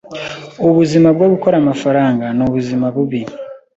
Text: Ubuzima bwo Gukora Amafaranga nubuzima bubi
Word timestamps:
Ubuzima 0.67 1.07
bwo 1.15 1.27
Gukora 1.33 1.55
Amafaranga 1.63 2.25
nubuzima 2.37 2.85
bubi 2.95 3.21